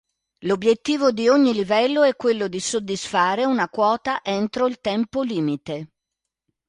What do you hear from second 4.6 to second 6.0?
il tempo limite.